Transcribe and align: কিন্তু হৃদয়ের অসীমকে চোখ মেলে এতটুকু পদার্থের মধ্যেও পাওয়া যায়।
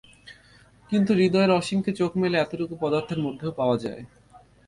কিন্তু 0.89 1.11
হৃদয়ের 1.13 1.51
অসীমকে 1.51 1.91
চোখ 1.99 2.11
মেলে 2.21 2.37
এতটুকু 2.39 2.73
পদার্থের 2.81 3.19
মধ্যেও 3.25 3.51
পাওয়া 3.59 3.77
যায়। 3.77 4.01